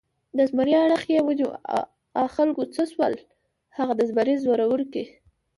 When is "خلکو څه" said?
2.35-2.81